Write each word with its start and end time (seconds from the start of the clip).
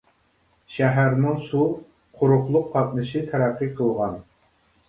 شەھەرنىڭ 0.75 1.37
سۇ، 1.49 1.61
قۇرۇقلۇق 2.21 2.73
قاتنىشى 2.77 3.25
تەرەققىي 3.31 3.73
قىلغان. 3.81 4.19